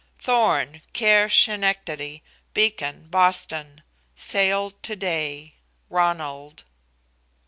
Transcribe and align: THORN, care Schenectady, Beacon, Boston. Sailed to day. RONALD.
THORN, 0.17 0.81
care 0.93 1.29
Schenectady, 1.29 2.23
Beacon, 2.55 3.07
Boston. 3.11 3.83
Sailed 4.15 4.81
to 4.81 4.95
day. 4.95 5.53
RONALD. 5.91 6.63